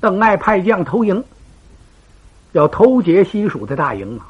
[0.00, 1.22] 邓艾派将投营，
[2.52, 4.26] 要偷劫西蜀的大营啊！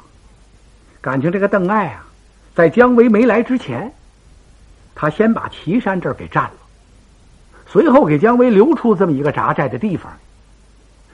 [0.99, 2.05] 感情这个邓艾啊，
[2.53, 3.91] 在姜维没来之前，
[4.93, 6.51] 他先把岐山这儿给占了，
[7.67, 10.11] 随后给姜维留出这么一个扎寨的地方，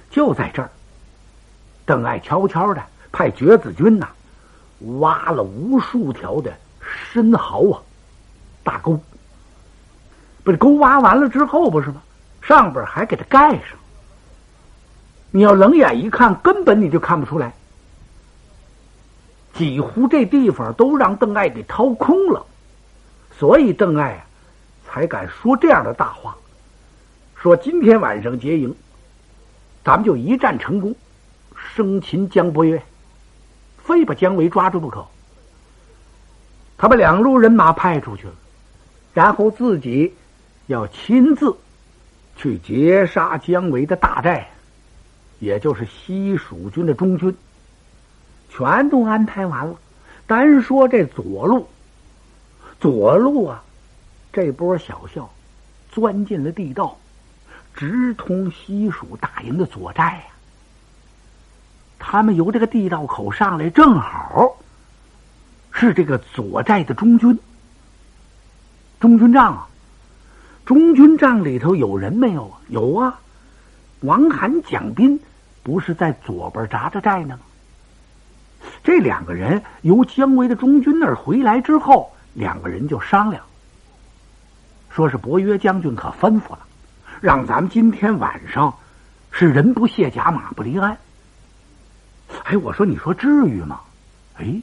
[0.10, 0.70] 就在这儿。
[1.86, 2.82] 邓艾悄悄的
[3.12, 4.08] 派绝子军呐，
[5.00, 6.52] 挖了无数条的
[6.82, 7.80] 深壕啊，
[8.64, 9.00] 大沟。
[10.44, 12.02] 不是沟挖完了之后不是吗？
[12.42, 13.78] 上边还给它盖上。
[15.32, 17.54] 你要冷眼一看，根本你就看不出来。
[19.54, 22.46] 几乎这地方都让邓艾给掏空了，
[23.38, 24.26] 所以邓艾啊
[24.86, 26.36] 才敢说这样的大话，
[27.36, 28.76] 说今天晚上结营，
[29.84, 30.96] 咱们就一战成功，
[31.56, 32.82] 生擒姜伯约，
[33.78, 35.06] 非把姜维抓住不可。
[36.78, 38.34] 他把两路人马派出去了，
[39.14, 40.14] 然后自己
[40.68, 41.58] 要亲自
[42.36, 44.48] 去截杀姜维的大寨，
[45.40, 47.36] 也就是西蜀军的中军。
[48.50, 49.76] 全都安排完了，
[50.26, 51.68] 单说这左路，
[52.80, 53.64] 左路啊，
[54.32, 55.30] 这波小校
[55.92, 56.98] 钻进了地道，
[57.76, 60.34] 直通西蜀大营的左寨呀。
[62.00, 64.58] 他们由这个地道口上来，正好
[65.72, 67.38] 是这个左寨的中军。
[69.00, 69.68] 中军帐啊，
[70.66, 72.62] 中军帐里头有人没有啊？
[72.70, 73.20] 有啊，
[74.02, 75.20] 王罕、蒋斌
[75.64, 77.40] 不是在左边扎着寨呢吗？
[78.84, 83.44] 这两个人由姜维的中军那儿回来之后，两个人就商量，
[84.90, 86.60] 说是伯约将军可吩咐了，
[87.22, 88.74] 让咱们今天晚上
[89.32, 90.98] 是人不卸甲，马不离鞍。
[92.44, 93.82] 哎，我说，你说至于吗？
[94.38, 94.62] 哎，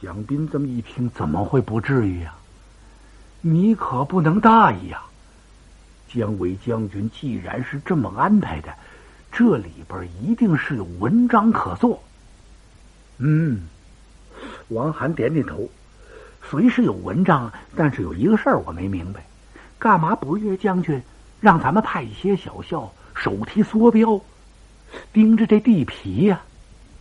[0.00, 2.34] 蒋斌这么一听，怎么会不至于呀？
[3.42, 5.02] 你可不能大意呀！
[6.12, 8.74] 姜维将军既然是这么安排的，
[9.30, 12.02] 这里边一定是有文章可做。
[13.18, 13.68] 嗯，
[14.68, 15.70] 王涵点点头，
[16.50, 19.24] 虽是有文章，但是有一个事儿我没明白，
[19.78, 21.00] 干嘛不约将军
[21.40, 24.20] 让咱们派一些小校手提梭镖，
[25.12, 26.40] 盯着这地皮呀？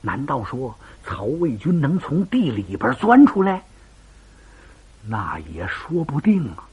[0.02, 3.64] 难道说曹魏军能从地里边钻出来？
[5.08, 6.69] 那也说不定啊。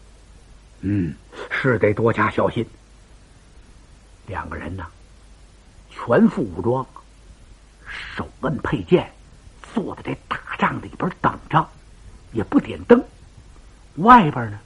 [0.88, 1.12] 嗯，
[1.50, 2.64] 是得多加小心。
[4.28, 4.86] 两个人呢，
[5.90, 6.86] 全副武装，
[7.88, 9.12] 手摁佩剑。
[9.74, 11.68] 坐在这大帐里边等着，
[12.30, 13.02] 也不点灯。
[13.96, 14.60] 外边呢，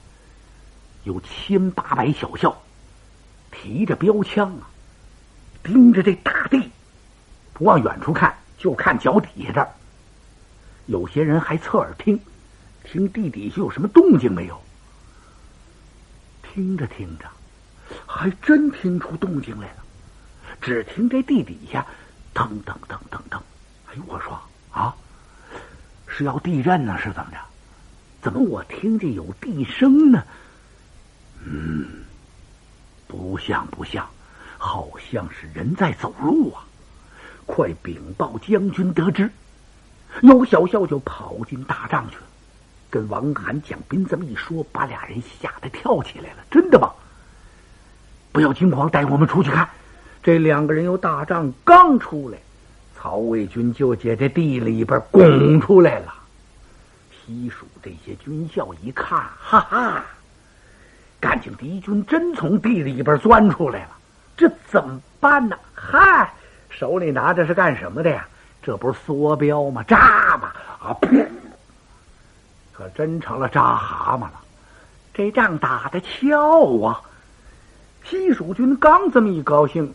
[1.05, 2.55] 有千八百小校，
[3.51, 4.69] 提着标枪啊，
[5.63, 6.71] 盯着这大地，
[7.55, 9.71] 不往远处看，就看脚底下这儿。
[10.85, 12.21] 有些人还侧耳听，
[12.85, 14.63] 听地底下有什么动静没有。
[16.53, 17.27] 听着听着，
[18.07, 19.85] 还真听出动静来了。
[20.61, 21.87] 只听这地底下，
[22.35, 23.39] 噔噔噔噔噔，
[23.87, 24.41] 哎呦，我说。
[24.73, 24.95] 啊，
[26.07, 26.99] 是要地震呢？
[26.99, 27.39] 是怎么着？
[28.23, 30.23] 怎么我听见有地声呢？
[31.45, 31.87] 嗯，
[33.09, 34.09] 不像不像，
[34.59, 36.65] 好像是人在走路啊！
[37.47, 39.31] 快禀报将军得知。
[40.23, 42.23] 有小校就跑进大帐去了，
[42.91, 46.45] 跟王涵、蒋斌这么一说，把俩人吓得跳起来了。
[46.51, 46.91] 真的吗？
[48.33, 49.69] 不要惊慌，带我们出去看。
[50.23, 52.39] 这两个人由大帐刚出来。
[52.97, 56.13] 曹魏军就在这地里边拱出来了，
[57.11, 60.05] 西蜀这些军校一看，哈哈，
[61.19, 63.91] 感情敌军真从地里边钻出来了，
[64.37, 65.57] 这怎么办呢？
[65.75, 66.31] 嗨，
[66.69, 68.29] 手里拿着是干什么的呀？
[68.63, 69.83] 这不是梭镖吗？
[69.85, 70.93] 扎吧啊！
[71.01, 71.27] 噗，
[72.81, 74.41] 可真成了扎蛤蟆了。
[75.13, 77.03] 这仗打的巧啊！
[78.03, 79.93] 西蜀军刚这么一高兴，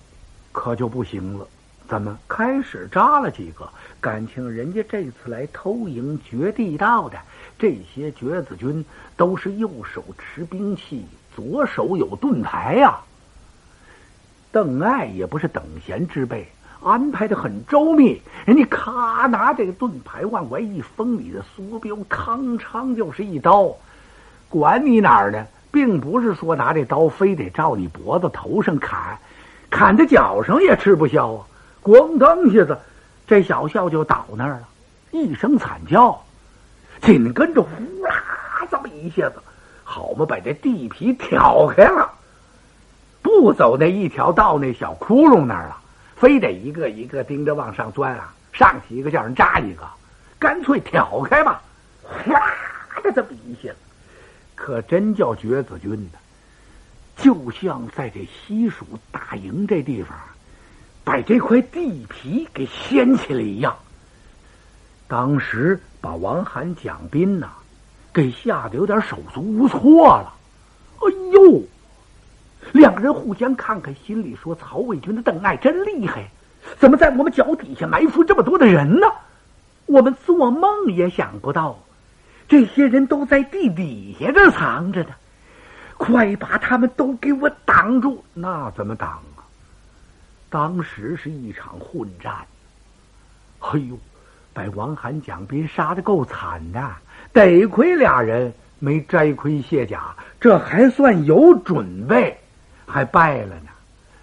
[0.52, 1.48] 可就不行了。
[1.88, 3.68] 怎么开始扎了几个？
[4.00, 7.18] 感情人家这次来偷营掘地道的
[7.58, 8.86] 这些掘子军，
[9.18, 13.00] 都是右手持兵器，左手有盾牌呀。
[14.52, 16.48] 邓艾也不是等闲之辈，
[16.86, 18.22] 安排的很周密。
[18.46, 23.74] 人家咔拿这个盾牌往外一封，你的梭镖，吭昌就是一刀。
[24.50, 29.18] 管你哪儿呢，并不是说拿这刀非得照你脖子头上砍，
[29.72, 31.44] 砍在脚上也吃不消啊。
[31.84, 32.78] 咣当一下子，
[33.26, 34.68] 这小校就倒那儿了，
[35.10, 36.22] 一声惨叫，
[37.02, 37.70] 紧跟着呼
[38.04, 38.14] 啦
[38.70, 39.36] 这么一下子，
[39.84, 42.12] 好嘛，把这地皮挑开了，
[43.24, 45.78] 不走那一条道那小窟窿那儿了，
[46.16, 49.88] 非得一个一个盯着往上钻啊，上去一个叫人扎一个，
[50.40, 51.62] 干脆挑开吧，
[52.02, 52.40] 哗
[53.04, 53.74] 的这么一下，
[54.56, 56.20] 可真叫绝子军呢，
[57.18, 60.18] 就像在这西蜀大营这地方，
[61.04, 63.76] 把这块地皮给掀起来一样。
[65.08, 67.50] 当时把王涵、蒋斌呐，
[68.14, 70.34] 给吓得有点手足无措了。
[71.00, 71.62] 哎呦！
[72.76, 76.30] 两个人互相看看，心里说：“曹魏军的邓艾真厉害，
[76.78, 79.08] 怎么在我们脚底下埋伏这么多的人呢？
[79.86, 81.80] 我们做梦也想不到，
[82.50, 85.12] 这些人都在地底下这藏着呢。
[85.96, 88.22] 快把他们都给我挡住！
[88.34, 89.48] 那怎么挡啊？
[90.50, 92.34] 当时是一场混战。
[93.60, 93.98] 哎呦，
[94.54, 96.92] 把王涵、蒋斌杀的够惨的，
[97.32, 102.38] 得亏俩人没摘盔卸甲，这还算有准备。”
[102.86, 103.70] 还败了呢，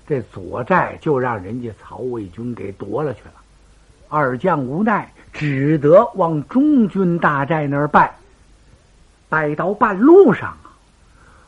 [0.07, 3.35] 这左寨就让人家曹魏军给夺了去了。
[4.09, 8.15] 二将无奈，只得往中军大寨那儿败。
[9.29, 10.77] 败到半路上啊，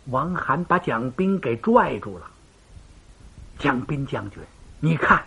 [0.07, 2.27] 王涵把蒋斌给拽住了。
[3.59, 4.43] 蒋斌将军，
[4.81, 5.23] 你看，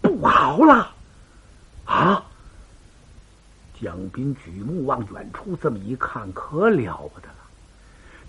[0.00, 0.92] 不好了！
[1.86, 2.22] 啊！
[3.80, 7.41] 蒋斌举目往远处这么一看，可了不得了。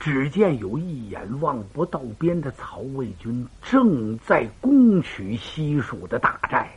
[0.03, 6.69] 只见有一眼望不到边的曹魏军正在攻取西蜀的大寨，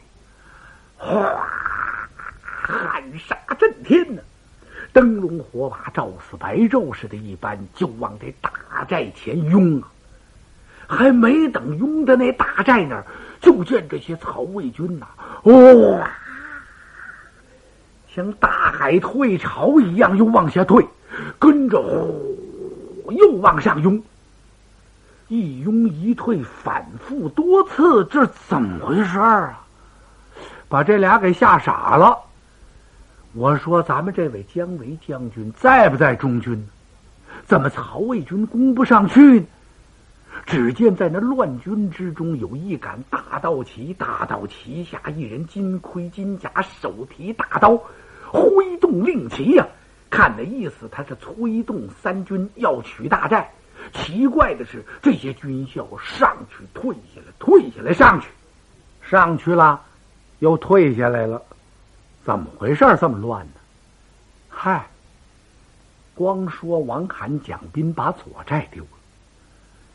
[0.97, 1.45] 哗，
[2.63, 4.23] 喊杀震天呢，
[4.93, 9.91] 灯笼火把照似白昼似的，一般就往这大寨前拥啊！
[10.87, 13.05] 还没等拥到那大寨那儿，
[13.41, 15.09] 就见这些曹魏军呐，
[15.43, 16.09] 哇，
[18.15, 20.87] 像大海退潮一样又往下退，
[21.41, 22.36] 跟着呼。
[23.13, 24.03] 又往上拥，
[25.29, 29.65] 一拥一退，反复多次，这怎么回事啊？
[30.69, 32.19] 把这俩给吓傻了。
[33.33, 36.67] 我说：“咱们这位姜维将军在不在中军？
[37.45, 39.45] 怎么曹魏军攻不上去？”
[40.45, 46.51] 只见在那乱军之中，有一杆大道旗，大道旗下一人金盔金甲，
[46.81, 47.79] 手提大刀，
[48.31, 49.67] 挥动令旗呀。
[50.17, 53.53] 看那意思，他是催动三军要取大寨。
[53.93, 58.29] 奇怪的是，这些军校上去退下来，退下来上去，
[59.03, 59.83] 上去了，
[60.39, 61.43] 又退下来了，
[62.25, 62.97] 怎么回事？
[62.99, 63.53] 这么乱呢？
[64.49, 64.87] 嗨，
[66.15, 68.89] 光说王罕、蒋斌把左寨丢了，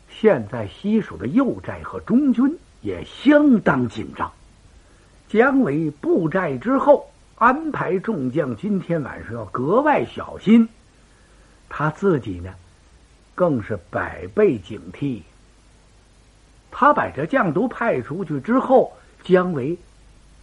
[0.08, 4.30] 现在西蜀的右寨和中军也相当紧张。
[5.28, 7.11] 姜维布寨之后。
[7.42, 10.68] 安排众将今天晚上要格外小心，
[11.68, 12.54] 他自己呢，
[13.34, 15.22] 更是百倍警惕。
[16.70, 18.92] 他把这将都派出去之后，
[19.24, 19.76] 姜维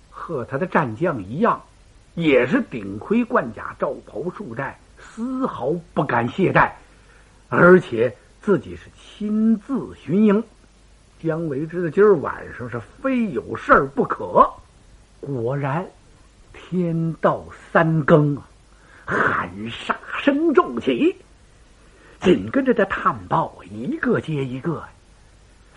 [0.09, 1.61] 和他的战将一样，
[2.15, 6.69] 也是顶盔贯甲、罩袍束带，丝毫不敢懈怠，
[7.47, 10.43] 而且自己是亲自巡营。
[11.23, 14.51] 姜维知道今儿晚上是非有事儿不可，
[15.21, 15.87] 果然。
[16.59, 18.47] 天到三更啊，
[19.05, 21.15] 喊杀声骤起，
[22.21, 24.83] 紧跟着这探报一个接一个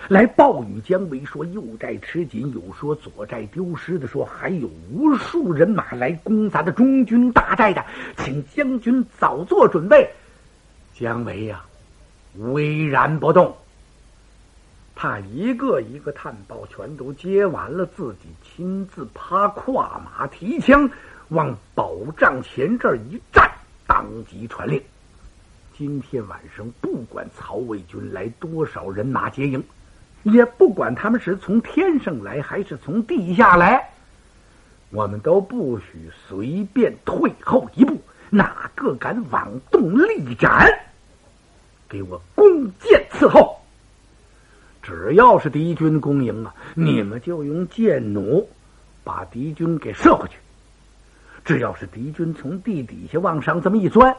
[0.08, 7.84] 来报与姜维说右寨吃紧，有说左寨丢失的，说还有无数人马来攻咱的中军大寨的，
[8.19, 10.11] 请将军早做准备。
[10.93, 11.64] 姜维呀，
[12.37, 13.56] 巍然不动。
[14.94, 20.88] 他一个一个探报全都接完了，自己亲自趴跨马提枪
[21.28, 23.50] 往保障前这儿一站，
[23.86, 24.81] 当即传令：
[25.76, 29.64] 今天晚上不管曹魏军来多少人马接应，
[30.22, 33.90] 也不管他们是从天上来还是从地下来，
[34.90, 38.00] 我们都不许随便退后一步。
[38.34, 40.67] 哪个敢妄动力斩，
[41.88, 43.61] 给我弓箭伺候！
[44.82, 48.44] 只要是敌军攻营啊，你们就用箭弩
[49.05, 50.34] 把敌军给射回去；
[51.44, 54.15] 只要是敌军从地底下往上这么一钻，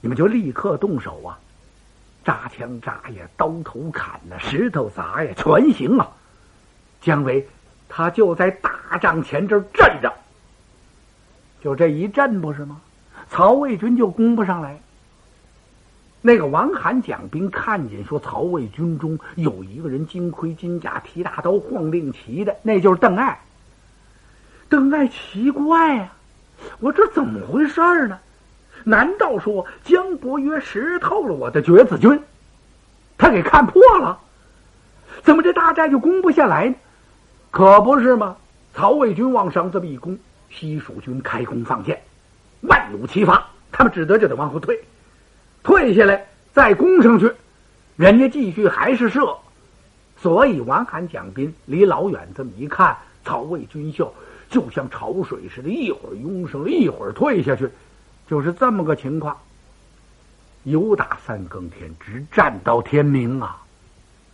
[0.00, 1.38] 你们就立刻动手啊，
[2.24, 6.08] 扎枪扎呀，刀头砍呐，石头砸呀，全行啊！
[7.00, 7.46] 姜维
[7.88, 10.12] 他就在大帐前这儿站着，
[11.60, 12.80] 就这一阵不是吗？
[13.28, 14.80] 曹魏军就攻不上来。
[16.26, 23.38] 那个王罕、蒋兵看见说，曹魏军中有一个人金盔金甲、提大刀、晃令旗的，那就是邓艾。
[24.70, 26.10] 邓艾奇怪呀，
[26.80, 28.18] 我这怎么回事呢？
[28.84, 32.18] 难道说姜伯约识透了我的绝子军，
[33.18, 34.18] 他给看破了？
[35.22, 36.74] 怎么这大寨就攻不下来呢？
[37.50, 38.34] 可不是吗？
[38.72, 42.00] 曹魏军往上这么一攻，西蜀军开弓放箭，
[42.62, 44.82] 万弩齐发，他们只得就得往后退。
[45.64, 47.32] 退下来，再攻上去，
[47.96, 49.36] 人家继续还是射，
[50.20, 54.12] 所以王罕蒋斌离老远这么一看，曹魏军校
[54.50, 57.68] 就像潮水似的，一会儿涌上来，一会儿退下去，
[58.28, 59.36] 就是这么个情况。
[60.64, 63.62] 由打三更天，直战到天明啊！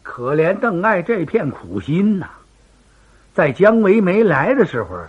[0.03, 2.29] 可怜邓艾这片苦心呐，
[3.35, 5.07] 在姜维没来的时候，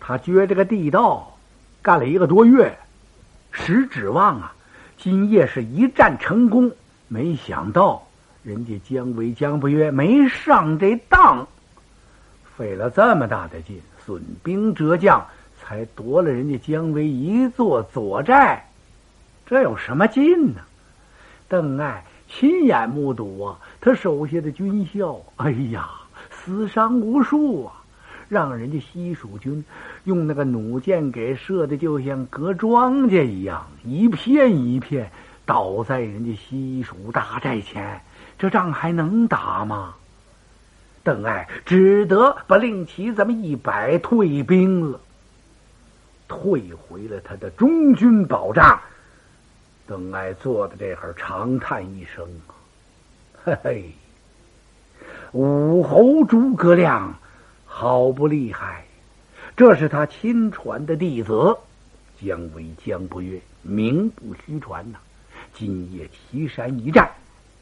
[0.00, 1.38] 他掘这个地道，
[1.82, 2.78] 干了一个多月，
[3.50, 4.54] 实指望啊，
[4.98, 6.72] 今夜是一战成功。
[7.06, 8.06] 没想到
[8.42, 11.46] 人家姜维、姜不约没上这当，
[12.56, 15.24] 费了这么大的劲，损兵折将，
[15.58, 18.68] 才夺了人家姜维一座左寨。
[19.46, 20.60] 这有什么劲呢？
[21.48, 25.88] 邓艾亲眼目睹啊，他手下的军校，哎呀，
[26.30, 27.77] 死伤无数啊！
[28.28, 29.64] 让人家西蜀军
[30.04, 35.10] 用那个弩箭给射的，就像割庄稼一样，一片一片
[35.46, 38.00] 倒在人家西蜀大寨前。
[38.38, 39.94] 这仗还能打吗？
[41.02, 45.00] 邓艾只得把令旗这么一摆，退兵了，
[46.28, 48.78] 退回了他的中军保障。
[49.86, 52.28] 邓艾坐在这儿，长叹一声
[53.42, 53.90] ：“嘿嘿，
[55.32, 57.14] 武侯诸葛亮
[57.80, 58.84] 好不厉害！
[59.56, 61.56] 这是他亲传的弟子，
[62.20, 64.98] 姜维、姜不约，名不虚传呐。
[65.54, 67.08] 今夜岐山一战，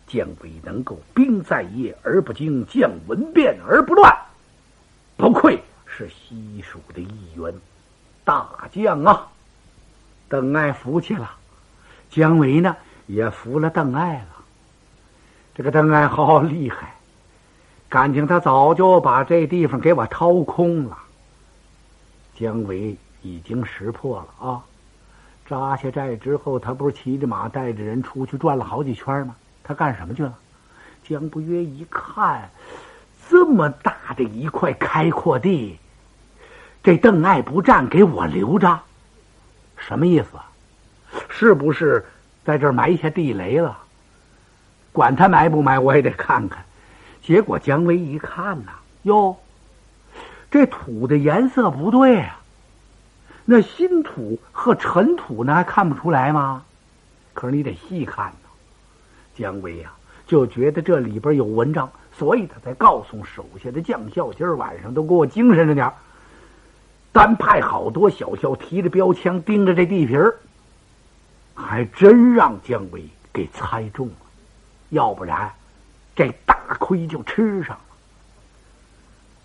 [0.07, 4.11] 姜维能够兵在夜而不惊，将闻变而不乱，
[5.19, 7.53] 不愧是西蜀的一员
[8.25, 9.29] 大将啊！
[10.31, 11.31] 邓艾服气了。”
[12.09, 12.75] 姜维呢，
[13.07, 14.43] 也服了邓艾了。
[15.55, 16.96] 这个邓艾好厉害，
[17.89, 20.99] 感情他早就把这地方给我掏空了。
[22.37, 24.63] 姜维已经识破了啊！
[25.49, 29.37] 扎下寨之后，他不是骑着马带着人出去转了好几圈吗？
[29.63, 30.35] 他干什么去了？
[31.09, 32.51] 姜不约一看，
[33.31, 35.79] 这么大的一块开阔地，
[36.83, 38.81] 这邓艾不占，给我留着，
[39.77, 40.27] 什么意思？
[41.29, 42.05] 是不是
[42.45, 43.79] 在这埋下地雷了？
[44.93, 46.65] 管他埋不埋，我也得看看。
[47.27, 48.71] 结果姜维一看呐，
[49.03, 49.37] 哟，
[50.49, 52.39] 这土的颜色不对啊！
[53.45, 56.63] 那新土和尘土呢，还看不出来吗？
[57.35, 58.49] 可是你得细看呢。
[59.37, 59.93] 姜维呀，
[60.25, 65.95] 就觉得这里边有文章，所以他才告诉手下的将校，今儿晚上都给我精神着点儿
[67.11, 70.37] 单派好多小校提着标枪盯着这地皮儿。
[71.57, 73.03] 还真让姜维
[73.33, 74.15] 给猜中了，
[74.91, 75.51] 要不然
[76.17, 77.81] 这大亏就吃上了。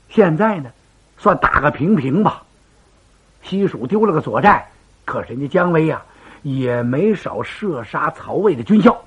[0.09, 0.71] 现在呢，
[1.17, 2.43] 算打个平平吧。
[3.43, 4.65] 西蜀丢了个左寨，
[5.03, 6.01] 可人家姜维呀，
[6.43, 8.99] 也没少射杀曹魏的军校。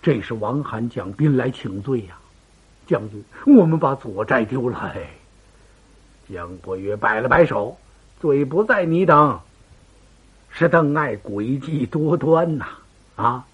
[0.00, 2.16] 这是王涵、蒋斌来请罪呀，
[2.86, 4.92] 将军，我们把左寨丢了。
[4.94, 5.06] 嘿，
[6.28, 7.76] 姜伯约摆了摆手，
[8.20, 9.40] 罪不在你等。
[10.50, 12.66] 是邓艾诡计多端呐！
[13.16, 13.44] 啊，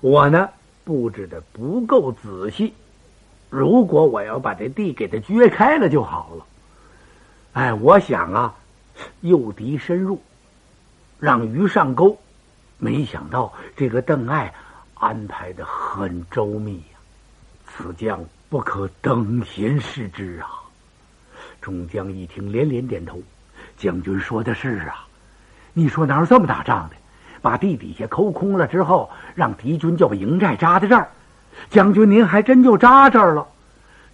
[0.00, 0.48] 我呢
[0.84, 2.74] 布置的不够仔细。
[3.50, 6.46] 如果我要把这地给他掘开了就好了。
[7.52, 8.54] 哎，我想啊，
[9.20, 10.20] 诱敌深入，
[11.18, 12.18] 让鱼上钩。
[12.78, 14.52] 没想到这个邓艾
[14.94, 16.98] 安排的很周密呀，
[17.66, 20.50] 此将不可等闲视之啊！
[21.60, 23.22] 众将一听，连连点头。
[23.76, 25.06] 将军说的是啊。
[25.72, 26.96] 你说哪有这么打仗的？
[27.44, 31.10] 把地底下抠空了之后，让敌军就把营寨扎在这儿。
[31.68, 33.46] 将军，您还真就扎这儿了。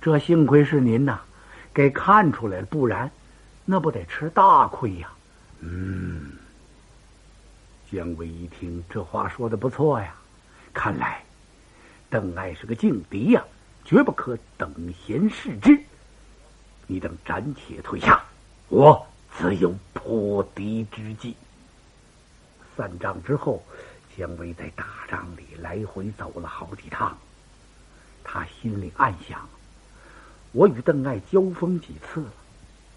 [0.02, 1.20] 这幸亏是您呐，
[1.72, 3.08] 给看出来了，不然
[3.64, 5.08] 那不得吃大亏呀。
[5.60, 6.32] 嗯，
[7.92, 10.12] 姜维一听这话说的不错呀，
[10.74, 11.22] 看来
[12.08, 13.44] 邓艾是个劲敌呀，
[13.84, 14.74] 绝不可等
[15.06, 15.78] 闲视之。
[16.88, 18.20] 你等暂且退下，
[18.68, 19.06] 我
[19.38, 21.36] 自有破敌之计。
[22.80, 23.62] 散仗之后，
[24.16, 27.18] 姜维在大帐里来回走了好几趟。
[28.24, 29.46] 他心里暗想：
[30.52, 32.32] 我与邓艾交锋几次了，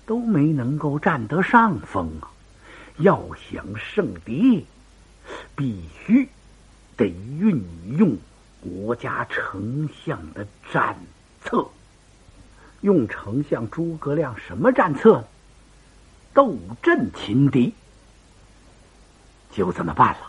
[0.06, 2.32] 都没能够占得上风啊！
[3.00, 4.66] 要想胜敌，
[5.54, 6.30] 必须
[6.96, 7.62] 得运
[7.98, 8.16] 用
[8.62, 10.96] 国家丞相的战
[11.44, 11.68] 策。
[12.80, 15.26] 用丞相诸葛亮什么战策？
[16.34, 17.74] 斗阵擒敌。
[19.56, 20.20] 就这么办了。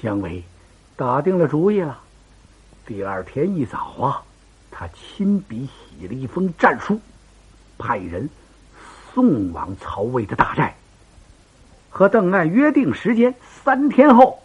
[0.00, 0.42] 姜维
[0.96, 2.00] 打定了主意了。
[2.86, 4.22] 第二天一早啊，
[4.70, 6.98] 他亲笔写了一封战书，
[7.76, 8.28] 派人
[9.12, 10.74] 送往曹魏的大寨，
[11.90, 14.42] 和邓艾约定时间：三天后，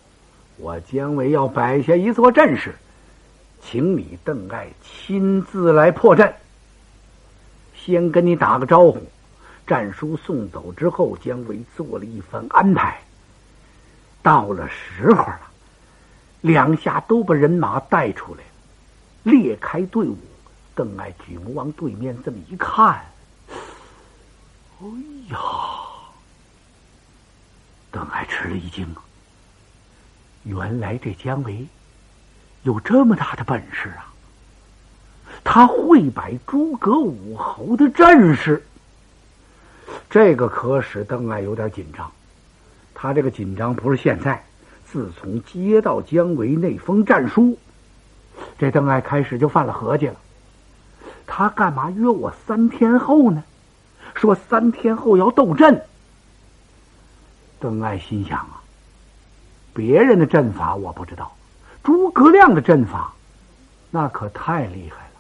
[0.58, 2.76] 我姜维要摆下一座阵势，
[3.62, 6.34] 请你邓艾亲自来破阵。
[7.76, 9.02] 先跟你打个招呼，
[9.66, 13.00] 战书送走之后，姜维做了一番安排。
[14.24, 15.42] 到了时候了，
[16.42, 18.44] 两下都把人马带出来，
[19.24, 20.18] 列开队伍。
[20.76, 23.06] 邓艾举目往对面这么一看，
[24.82, 24.88] 哎
[25.30, 25.38] 呀！
[27.92, 28.88] 邓艾吃了一惊！
[30.46, 31.68] 原来这姜维
[32.64, 34.12] 有这么大的本事啊！
[35.44, 38.66] 他会摆诸葛武侯的阵势，
[40.10, 42.12] 这个可使邓艾有点紧张。
[42.94, 44.44] 他这个紧张不是现在，
[44.86, 47.58] 自从接到姜维那封战书，
[48.58, 50.16] 这邓艾开始就犯了合计了。
[51.26, 53.44] 他干嘛约我三天后呢？
[54.14, 55.82] 说三天后要斗阵。
[57.60, 58.62] 邓艾心想啊，
[59.74, 61.36] 别人的阵法我不知道，
[61.82, 63.14] 诸葛亮的阵法
[63.90, 65.20] 那可太厉害了，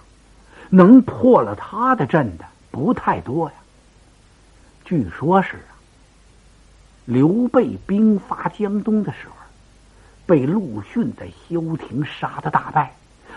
[0.70, 3.56] 能破了他的阵的不太多呀。
[4.86, 5.58] 据说是，
[7.06, 9.36] 刘备兵发江东的时候，
[10.26, 12.94] 被陆逊在休亭杀的大败，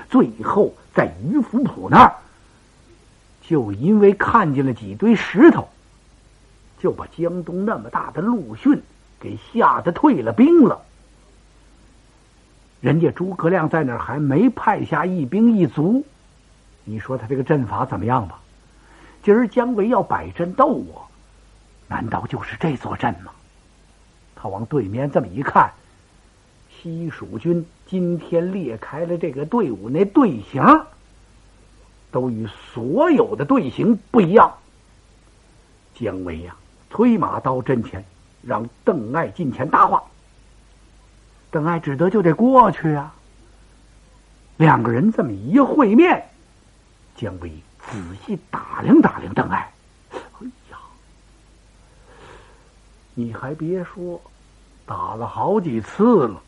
[0.08, 2.14] 最后在于福浦那儿，
[3.42, 5.68] 就因为看见了几堆石头，
[6.78, 8.82] 就把江东那么大的陆逊。
[9.18, 10.78] 给吓得退了兵了。
[12.82, 16.04] 人家诸葛亮在那儿还没派下一兵一卒，
[16.84, 18.38] 你说他这个阵法怎么样吧？
[19.22, 21.08] 今儿姜维要摆阵斗我，
[21.88, 23.32] 难道就是这座阵吗？
[24.48, 25.72] 往对面这么一看，
[26.70, 30.62] 西蜀军今天列开了这个队伍，那队形
[32.10, 34.52] 都与所有的队形不一样。
[35.94, 36.56] 姜维呀，
[36.90, 38.04] 催马到阵前。
[38.42, 40.04] 让邓艾近前搭话，
[41.50, 43.12] 邓艾只得就得过去啊。
[44.56, 46.28] 两个人这么一会面，
[47.16, 47.50] 姜维
[47.80, 49.72] 仔细打量打量邓艾，
[50.12, 50.78] 哎呀，
[53.14, 54.20] 你还别说，
[54.86, 56.40] 打了好几次了，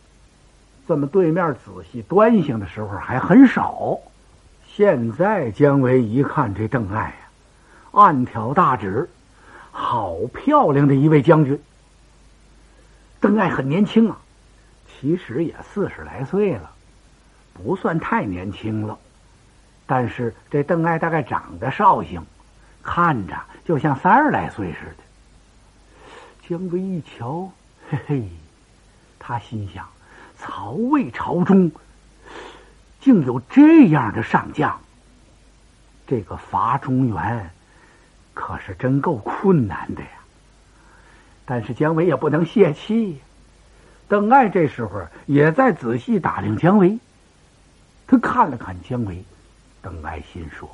[0.86, 3.98] 这么对面仔细端详的时候还很少。
[4.66, 7.14] 现在姜维一看这邓艾呀，
[7.90, 9.10] 暗挑大指，
[9.72, 11.60] 好漂亮的一位将军。
[13.20, 14.18] 邓艾很年轻啊，
[14.86, 16.70] 其实也四十来岁了，
[17.52, 18.96] 不算太年轻了。
[19.84, 22.22] 但是这邓艾大概长得绍兴，
[22.82, 25.02] 看着就像三十来岁似的。
[26.48, 27.50] 姜维一瞧，
[27.90, 28.28] 嘿嘿，
[29.18, 29.88] 他心想：
[30.38, 31.72] 曹魏朝中
[33.00, 34.78] 竟有这样的上将，
[36.06, 37.50] 这个伐中原
[38.34, 40.08] 可是真够困难的呀。
[41.46, 43.22] 但是姜维也不能泄气。
[44.06, 46.98] 邓艾这时候也在仔细打量姜维，
[48.06, 49.24] 他看了看姜维，
[49.80, 50.68] 邓艾心说：“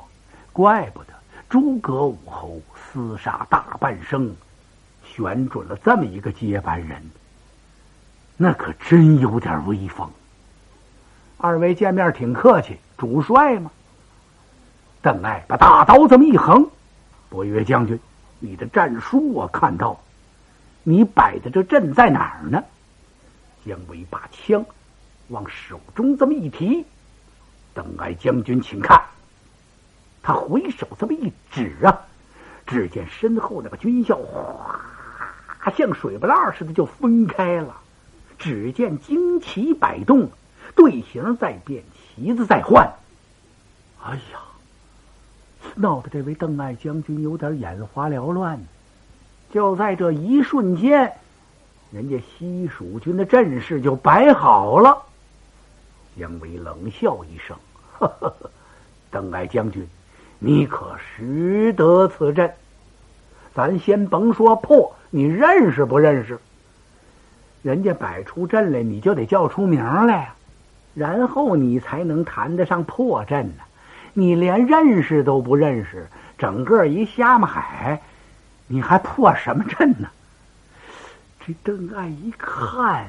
[0.52, 1.12] 怪不得
[1.48, 2.60] 诸葛武侯
[2.92, 4.34] 厮杀大半生，
[5.14, 7.10] 选准了这么一个接班人，
[8.36, 10.10] 那可真有点威风。”
[11.38, 13.70] 二位见面挺客气，主帅嘛。
[15.02, 16.68] 邓艾把大刀这么一横
[17.28, 18.00] ：“伯约将军，
[18.38, 20.00] 你的战书我看到。”
[20.86, 22.62] 你摆的这阵在哪儿呢？
[23.64, 24.62] 姜维把枪
[25.28, 26.84] 往手中这么一提，
[27.72, 29.02] 邓艾将军，请看。
[30.22, 32.00] 他回手这么一指啊，
[32.66, 34.78] 只见身后那个军校哗，
[35.64, 37.80] 他像水波浪似的就分开了。
[38.38, 40.28] 只见旌旗摆动，
[40.76, 42.92] 队形在变，旗子在换。
[44.02, 44.40] 哎呀，
[45.74, 48.62] 闹得这位邓艾将军有点眼花缭乱。
[49.50, 51.10] 就在这一瞬间，
[51.90, 55.02] 人家西蜀军的阵势就摆好了。
[56.18, 57.56] 姜维冷笑一声
[57.98, 58.50] ：“呵呵呵，
[59.10, 59.88] 邓艾将军，
[60.38, 62.52] 你可识得此阵？
[63.54, 66.38] 咱先甭说破，你认识不认识？
[67.62, 70.34] 人家摆出阵来，你就得叫出名来呀，
[70.94, 73.62] 然后你才能谈得上破阵呢。
[74.12, 78.02] 你连认识都不认识，整个一瞎马海。”
[78.66, 80.08] 你还破什么阵呢？
[81.46, 83.06] 这邓艾一看，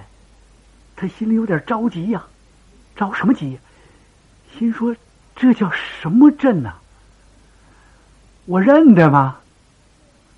[0.97, 2.21] 他心里有点着急呀，
[2.93, 3.57] 着什么急？
[4.53, 4.93] 心说
[5.33, 6.73] 这叫什么阵呢？
[8.45, 9.37] 我认得吗？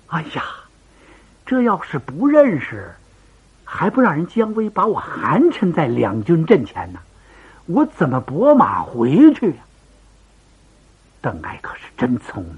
[0.08, 0.42] 哎呀，
[1.44, 2.94] 这要是不认识，
[3.64, 7.00] 还不让人姜维把我寒碜在两军阵前呢？
[7.66, 9.56] 我怎么拨马回去呀？
[11.20, 12.56] 邓艾可是真聪明。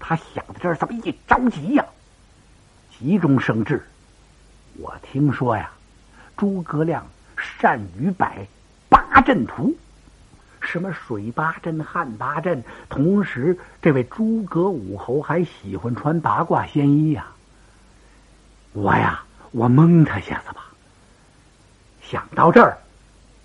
[0.00, 1.84] 他想到这儿，这么一着急呀，
[2.98, 3.86] 急中生智。
[4.78, 5.70] 我听说呀，
[6.38, 8.46] 诸葛亮善于摆
[8.88, 9.76] 八阵图，
[10.62, 12.62] 什么水八阵、旱八阵。
[12.88, 17.26] 同时，这位诸葛武侯还喜欢穿八卦仙衣呀。
[18.72, 20.64] 我呀，我蒙他下子吧。
[22.00, 22.78] 想到这儿，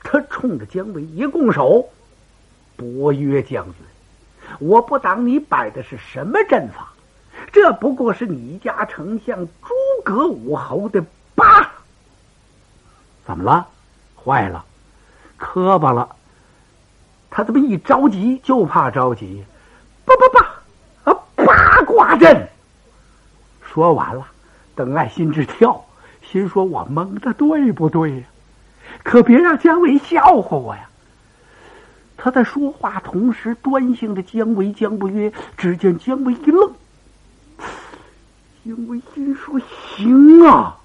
[0.03, 1.89] 他冲着姜维一拱手
[2.77, 3.75] ：“伯约将军，
[4.59, 6.93] 我不挡你摆的是什么阵法，
[7.51, 11.03] 这不过是你家丞相诸葛武侯的
[11.35, 11.71] 八。
[13.25, 13.67] 怎么了？
[14.23, 14.65] 坏了，
[15.37, 16.15] 磕巴了。
[17.37, 19.45] 他这么一着急，就怕着急。
[20.05, 20.39] 叭叭
[21.03, 22.49] 叭，啊，八卦阵。
[23.61, 24.25] 说完了。”
[24.73, 25.85] 邓艾心直跳，
[26.23, 28.23] 心说：“我蒙的对不对呀？
[29.03, 30.89] 可别让姜维笑话我呀！”
[32.17, 34.71] 他在说话同时，端详着姜维。
[34.71, 36.71] 姜不约，只见姜维一愣，
[38.65, 39.61] 姜维心说
[39.95, 40.75] ：“行啊，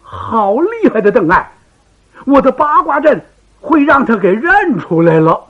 [0.00, 1.52] 好厉害的邓艾！
[2.24, 3.22] 我的八卦阵
[3.60, 5.48] 会让他给认出来了。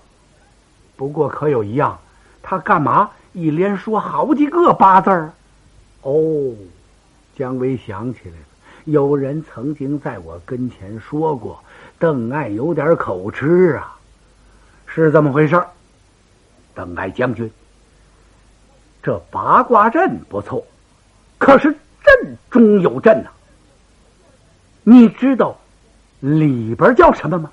[1.00, 1.98] 不过可有一样，
[2.42, 5.32] 他干嘛一连说好几个八字儿？
[6.02, 6.12] 哦。”
[7.34, 8.44] 姜维想起来了，
[8.84, 11.58] 有人曾经在我跟前说过，
[11.98, 13.96] 邓艾有点口吃啊，
[14.84, 15.64] 是这么回事
[16.74, 17.50] 邓艾将军，
[19.02, 20.62] 这八卦阵不错，
[21.38, 23.30] 可是阵中有阵呐。
[24.82, 25.56] 你知道
[26.20, 27.50] 里边叫什么吗？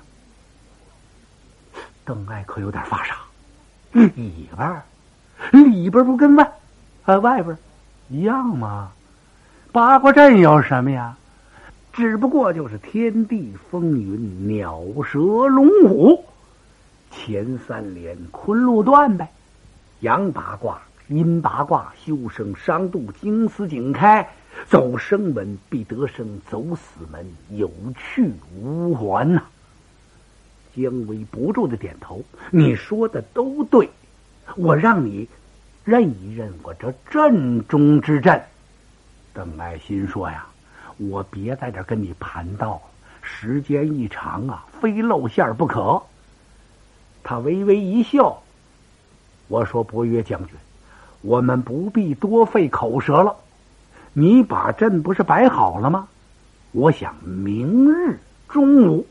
[2.04, 3.16] 邓艾可有点发傻，
[3.92, 4.82] 里边，
[5.52, 6.52] 里边不跟外
[7.04, 7.56] 啊外边
[8.08, 8.90] 一样吗？
[9.72, 11.16] 八卦阵有什么呀？
[11.92, 16.24] 只不过就是天地风云、鸟蛇龙虎，
[17.10, 19.28] 前三连坤路断呗。
[20.00, 24.28] 阳八卦、阴八卦，修生伤度，经思景开，
[24.68, 29.42] 走生门必得生，走死门有去无还呐。
[30.80, 33.90] 姜维不住的点头，你说的都对，
[34.56, 35.28] 我让你
[35.84, 38.40] 认一认我这阵中之阵。
[39.34, 40.46] 邓艾心说：“呀，
[40.96, 42.80] 我别在这跟你盘道，
[43.20, 46.00] 时间一长啊，非露馅不可。”
[47.22, 48.42] 他微微一笑，
[49.48, 50.56] 我说：“伯约将军，
[51.20, 53.36] 我们不必多费口舌了。
[54.12, 56.08] 你把阵不是摆好了吗？
[56.72, 59.06] 我想明日中午，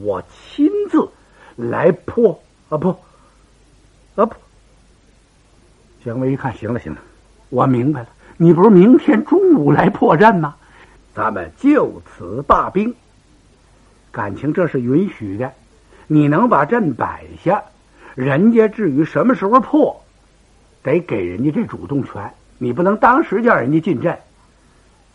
[0.00, 1.08] 我亲自
[1.56, 2.90] 来破啊不
[4.16, 4.34] 啊不。”
[6.04, 6.98] 姜维一看，行了行了，
[7.50, 8.08] 我明白了。
[8.38, 10.56] 你不是明天中午来破阵吗？
[11.14, 12.94] 咱们就此罢兵。
[14.10, 15.52] 感情这是允许的。
[16.06, 17.62] 你能把阵摆下，
[18.14, 20.02] 人家至于什么时候破，
[20.82, 22.32] 得给人家这主动权。
[22.58, 24.18] 你不能当时叫人家进阵，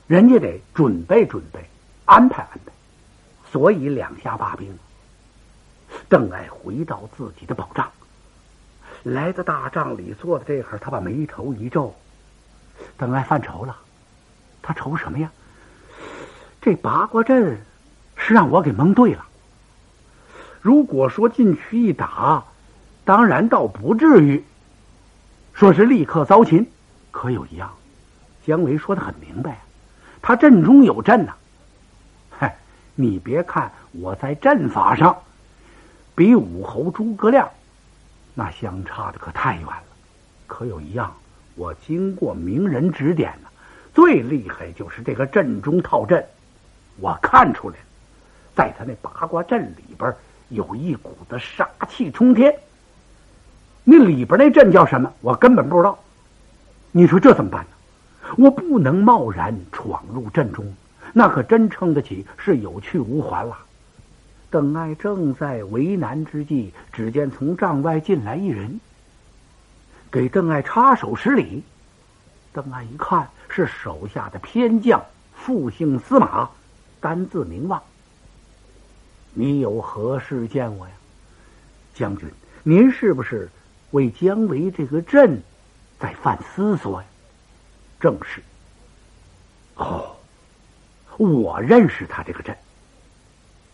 [0.08, 1.60] 人家得准备准备，
[2.06, 2.72] 安排安排。
[3.56, 4.78] 所以两下罢兵。
[6.10, 7.90] 邓艾回到自己的宝帐，
[9.04, 11.96] 来到大帐里坐在这会儿，他把眉头一皱。
[12.98, 13.78] 邓艾犯愁了，
[14.62, 15.32] 他愁什么呀？
[16.60, 17.62] 这八卦阵
[18.18, 19.26] 是让我给蒙对了。
[20.60, 22.44] 如果说进去一打，
[23.06, 24.44] 当然倒不至于
[25.54, 26.70] 说是立刻遭擒。
[27.10, 27.74] 可有一样，
[28.46, 29.62] 姜维说的很明白，
[30.22, 31.38] 他阵中有阵呐。
[32.96, 35.16] 你别看我在阵法上
[36.16, 37.50] 比武侯诸葛亮
[38.34, 39.84] 那相差的可太远了，
[40.48, 41.14] 可有一样。
[41.56, 43.50] 我经过名人指点呢，
[43.94, 46.26] 最厉害就是这个阵中套阵。
[47.00, 47.82] 我看出来了，
[48.56, 50.14] 在他那八卦阵里边
[50.50, 52.54] 有一股子杀气冲天。
[53.84, 55.14] 那里边那阵叫什么？
[55.22, 56.00] 我根本不知道。
[56.92, 58.36] 你说这怎么办呢？
[58.38, 60.74] 我不能贸然闯入阵中，
[61.18, 63.58] 那可真称得起是有去无还了。
[64.50, 68.82] 邓艾正在为难之际，只见从帐外进来一人。
[70.12, 71.64] 给邓艾插手施礼，
[72.52, 76.50] 邓艾一看是手下的偏将，复姓司马，
[77.00, 77.82] 单字名望。
[79.34, 80.94] 你有何事见我呀，
[81.94, 82.30] 将军？
[82.64, 83.50] 您是不是
[83.92, 85.42] 为姜维这个阵
[85.98, 87.08] 在犯思索呀？
[88.02, 88.44] 正是。
[89.76, 90.15] 哦，
[91.18, 92.56] 我认识他这个阵。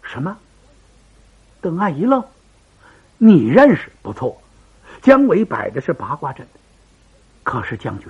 [0.04, 0.38] 什么？
[1.62, 2.24] 邓艾一愣，
[3.18, 3.92] 你认识？
[4.02, 4.42] 不错。
[5.02, 6.46] 姜维摆的是八卦阵，
[7.44, 8.08] 可是将军，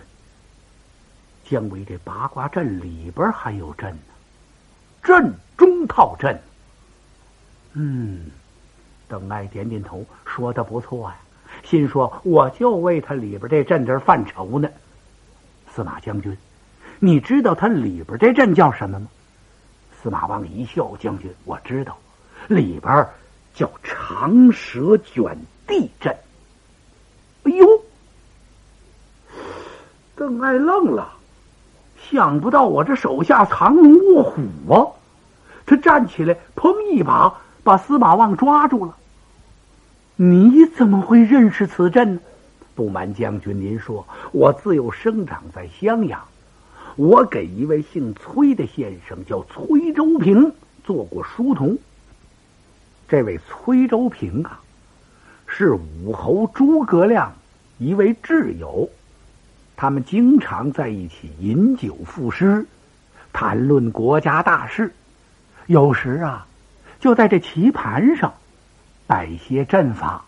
[1.46, 4.00] 姜维这八卦阵里边还有阵呢，
[5.04, 6.42] 阵中套阵。
[7.74, 8.30] 嗯，
[9.08, 11.18] 邓艾点点头，说的不错呀，
[11.64, 14.70] 心说我就为他里边这阵字犯愁呢。
[15.74, 16.38] 司马将军，
[17.00, 19.08] 你知道他里边这阵叫什么吗？
[20.02, 21.98] 司马望一笑，将军，我知道，
[22.48, 23.08] 里边
[23.54, 25.38] 叫长蛇卷
[25.68, 26.16] 地阵。
[27.44, 27.68] 哎呦，
[30.16, 31.14] 邓艾愣了，
[32.10, 34.88] 想不到我这手下藏龙卧虎啊！
[35.66, 38.98] 他站起来，砰一把把司马望抓住了。
[40.16, 42.20] 你怎么会认识此阵？
[42.74, 46.22] 不瞒将军，您说，我自幼生长在襄阳，
[46.96, 51.78] 我给一位姓崔的先生叫崔周平做过书童。
[53.08, 54.62] 这位崔周平啊，
[55.48, 57.34] 是武侯诸葛亮
[57.78, 58.90] 一位挚友，
[59.76, 62.66] 他们经常在一起饮酒赋诗，
[63.34, 64.94] 谈论国家大事。
[65.68, 66.48] 有时啊，
[67.00, 68.34] 就在这棋盘上
[69.08, 70.26] 摆些阵法。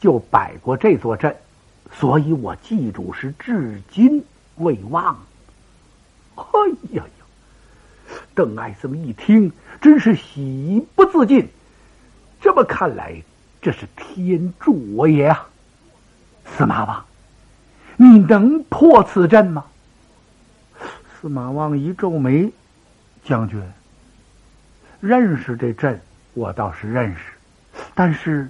[0.00, 1.34] 就摆过这座阵，
[1.90, 4.24] 所以我记住是至今
[4.58, 5.18] 未忘。
[6.38, 8.14] 哎呀呀！
[8.34, 11.48] 邓艾这么一听，真是喜不自禁。
[12.40, 13.22] 这么看来，
[13.60, 15.48] 这是天助我也啊！
[16.46, 17.04] 司马望，
[17.96, 19.64] 你能破此阵吗？
[21.20, 22.52] 司马望一皱眉，
[23.24, 23.62] 将军，
[25.00, 26.00] 认识这阵，
[26.34, 27.20] 我倒是认识，
[27.94, 28.48] 但是。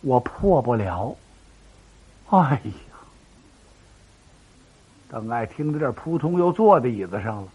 [0.00, 1.16] 我破不了。
[2.30, 2.87] 哎呀！
[5.10, 7.48] 邓艾听到这，扑通又坐在椅子上了，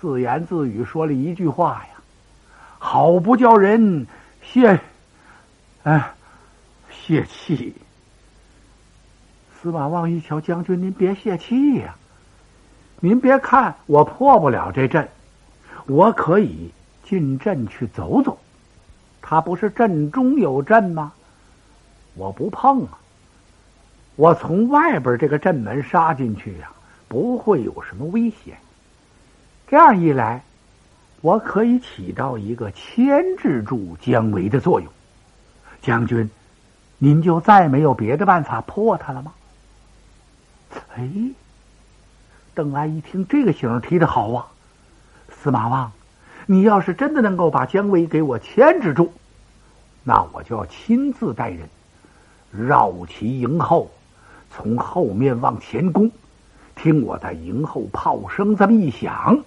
[0.00, 2.02] 自言自语说了一句话呀
[2.78, 4.06] ：“好不叫人
[4.42, 4.80] 泄，
[5.84, 6.12] 哎，
[6.90, 7.72] 泄气。”
[9.54, 11.94] 司马望一瞧，将军您别泄气呀，
[12.98, 15.08] 您别看我破不了这阵，
[15.86, 16.72] 我可以
[17.04, 18.36] 进阵去走走。
[19.20, 21.12] 他不是阵中有阵吗？
[22.14, 22.98] 我不碰啊！
[24.22, 26.70] 我从外边这个阵门杀进去呀，
[27.08, 28.56] 不会有什么危险。
[29.66, 30.44] 这样一来，
[31.22, 34.88] 我可以起到一个牵制住姜维的作用。
[35.80, 36.30] 将军，
[36.98, 39.32] 您就再没有别的办法破他了吗？
[40.94, 41.10] 哎，
[42.54, 44.46] 邓艾一听这个醒提的好啊！
[45.30, 45.90] 司马望，
[46.46, 49.12] 你要是真的能够把姜维给我牵制住，
[50.04, 51.68] 那我就要亲自带人。
[52.52, 53.90] 绕其营后，
[54.54, 56.10] 从后面往前攻。
[56.74, 59.44] 听我在营后炮声这么一响，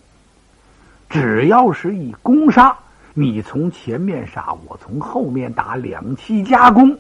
[1.09, 2.77] 只要是一攻杀，
[3.13, 6.97] 你从前面杀，我从后面打，两期夹攻，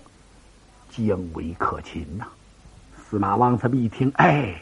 [0.89, 2.25] 姜维可擒呐！
[2.97, 4.55] 司马望这么一听，哎，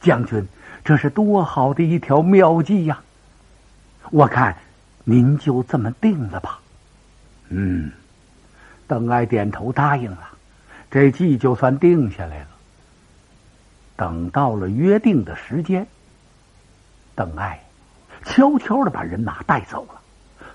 [0.00, 0.46] 将军，
[0.84, 3.00] 这是多好的一条妙计呀！
[4.10, 4.56] 我看
[5.04, 6.58] 您就这么定了吧。
[7.50, 7.92] 嗯，
[8.88, 10.28] 邓艾点头答应了。
[10.90, 12.48] 这计就算定下来了。
[13.96, 15.86] 等到了约定的时间，
[17.14, 17.62] 邓艾
[18.24, 20.00] 悄悄的把人马带走了。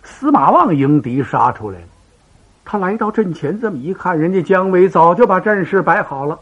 [0.04, 1.86] 司马望迎敌杀出来了。
[2.66, 6.40] 他来到阵前，这么一看，人家姜维早就把阵势摆好了，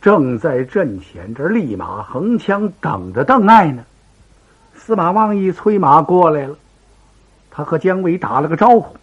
[0.00, 3.84] 正在阵前这立马横枪等着邓艾呢。
[4.74, 6.56] 司马望一催马过来了，
[7.50, 8.96] 他和姜维打了个招呼，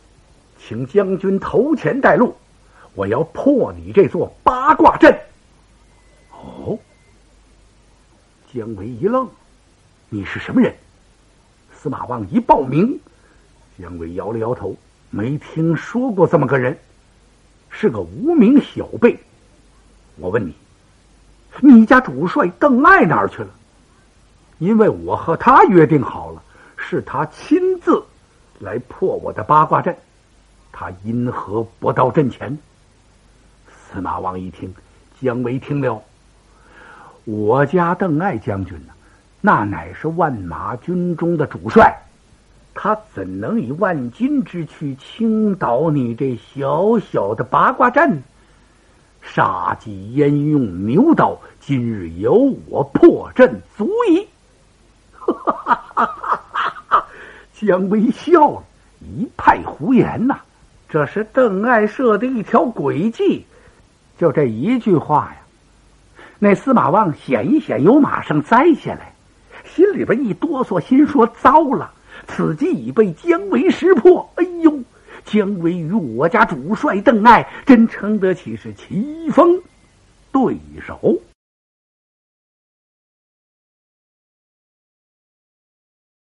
[0.60, 2.36] 请将军头前带路。
[2.94, 5.16] 我要破你这座八卦阵！
[6.32, 6.80] 哦，
[8.54, 9.30] 姜维一愣
[10.10, 10.74] ：“你是什么人？”
[11.76, 13.00] 司马望一报名，
[13.78, 14.76] 姜维摇了摇头
[15.12, 16.78] ：“没听说过这么个人，
[17.70, 19.18] 是个无名小辈。”
[20.18, 20.56] 我问你，
[21.62, 23.50] 你家主帅邓艾哪儿去了？
[24.60, 26.42] 因为我和他约定好了，
[26.78, 28.04] 是他亲自
[28.60, 29.96] 来破我的八卦阵，
[30.72, 32.58] 他因何不到阵前？
[33.70, 34.74] 司马望一听，
[35.22, 36.02] 姜维听了，
[37.28, 38.94] 我家邓艾将军呢？
[39.42, 41.94] 那乃是万马军中的主帅，
[42.74, 48.24] 他怎能以万金之躯倾倒你这小小的八卦阵？
[49.22, 51.38] 杀鸡焉用牛刀？
[51.60, 52.34] 今日由
[52.70, 54.26] 我破阵足矣！
[55.20, 56.06] 哈哈哈
[56.88, 57.06] 哈
[57.54, 58.64] 姜维笑了，
[59.02, 60.40] 一派胡言呐！
[60.88, 63.46] 这是邓艾设的一条诡计。
[64.18, 65.38] 就这一句话呀，
[66.40, 69.14] 那司马望险一险由马上栽下来，
[69.66, 71.92] 心里边一哆嗦，心说：“糟了，
[72.28, 74.30] 此计已被姜维识破。
[74.36, 74.80] 哎呦，
[75.26, 79.60] 姜维与我家主帅邓艾真称得起是棋逢
[80.32, 81.20] 对手。”